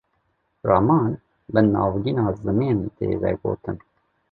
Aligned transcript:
Raman, 0.67 1.05
bi 1.51 1.61
navgîna 1.73 2.27
zimên 2.43 2.77
tê 2.97 3.09
vegotin 3.21 3.77